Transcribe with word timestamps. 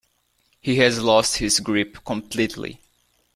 He 0.59 0.77
has 0.77 0.99
lost 0.99 1.37
his 1.37 1.59
grip 1.59 1.99
completely. 2.03 2.81